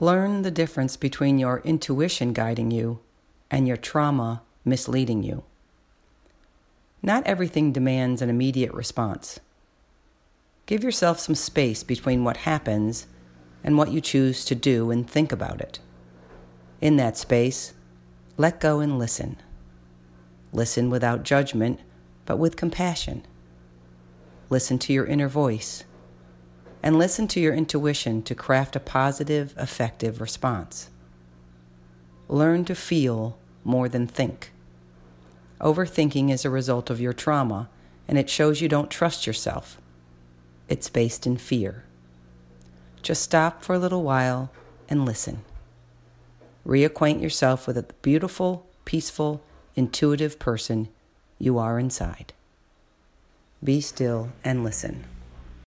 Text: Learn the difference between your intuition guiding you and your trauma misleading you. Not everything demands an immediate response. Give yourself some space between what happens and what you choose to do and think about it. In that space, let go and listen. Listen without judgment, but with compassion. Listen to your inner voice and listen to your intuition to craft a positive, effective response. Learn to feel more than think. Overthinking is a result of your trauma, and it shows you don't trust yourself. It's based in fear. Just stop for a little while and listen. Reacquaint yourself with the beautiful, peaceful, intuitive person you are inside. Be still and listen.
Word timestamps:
Learn 0.00 0.42
the 0.42 0.50
difference 0.52 0.96
between 0.96 1.38
your 1.38 1.60
intuition 1.64 2.32
guiding 2.32 2.70
you 2.70 3.00
and 3.50 3.66
your 3.66 3.76
trauma 3.76 4.42
misleading 4.64 5.24
you. 5.24 5.42
Not 7.02 7.26
everything 7.26 7.72
demands 7.72 8.22
an 8.22 8.30
immediate 8.30 8.72
response. 8.72 9.40
Give 10.66 10.84
yourself 10.84 11.18
some 11.18 11.34
space 11.34 11.82
between 11.82 12.22
what 12.22 12.38
happens 12.38 13.06
and 13.64 13.76
what 13.76 13.90
you 13.90 14.00
choose 14.00 14.44
to 14.44 14.54
do 14.54 14.92
and 14.92 15.08
think 15.08 15.32
about 15.32 15.60
it. 15.60 15.80
In 16.80 16.96
that 16.96 17.16
space, 17.16 17.72
let 18.36 18.60
go 18.60 18.78
and 18.78 19.00
listen. 19.00 19.36
Listen 20.52 20.90
without 20.90 21.24
judgment, 21.24 21.80
but 22.24 22.36
with 22.36 22.56
compassion. 22.56 23.26
Listen 24.48 24.78
to 24.78 24.92
your 24.92 25.06
inner 25.06 25.28
voice 25.28 25.82
and 26.82 26.98
listen 26.98 27.26
to 27.28 27.40
your 27.40 27.54
intuition 27.54 28.22
to 28.22 28.34
craft 28.34 28.76
a 28.76 28.80
positive, 28.80 29.54
effective 29.58 30.20
response. 30.20 30.90
Learn 32.28 32.64
to 32.66 32.74
feel 32.74 33.38
more 33.64 33.88
than 33.88 34.06
think. 34.06 34.52
Overthinking 35.60 36.30
is 36.30 36.44
a 36.44 36.50
result 36.50 36.90
of 36.90 37.00
your 37.00 37.12
trauma, 37.12 37.68
and 38.06 38.16
it 38.16 38.30
shows 38.30 38.60
you 38.60 38.68
don't 38.68 38.90
trust 38.90 39.26
yourself. 39.26 39.80
It's 40.68 40.88
based 40.88 41.26
in 41.26 41.36
fear. 41.36 41.84
Just 43.02 43.22
stop 43.22 43.62
for 43.62 43.74
a 43.74 43.78
little 43.78 44.02
while 44.02 44.50
and 44.88 45.04
listen. 45.04 45.42
Reacquaint 46.66 47.20
yourself 47.22 47.66
with 47.66 47.76
the 47.76 47.94
beautiful, 48.02 48.66
peaceful, 48.84 49.42
intuitive 49.74 50.38
person 50.38 50.88
you 51.38 51.58
are 51.58 51.78
inside. 51.78 52.32
Be 53.62 53.80
still 53.80 54.30
and 54.44 54.62
listen. 54.62 55.04